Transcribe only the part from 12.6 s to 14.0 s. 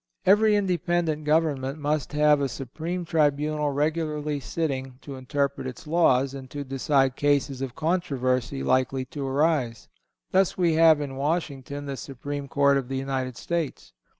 of the United States.